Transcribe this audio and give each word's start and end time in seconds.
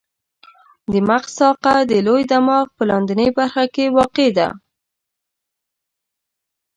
د 0.91 0.93
مغز 1.09 1.31
ساقه 1.39 1.75
د 1.91 1.93
لوی 2.07 2.23
دماغ 2.31 2.65
په 2.77 2.83
لاندنۍ 2.89 3.29
برخه 3.37 3.63
کې 3.73 3.85
واقع 3.97 4.29
ده. 4.37 4.47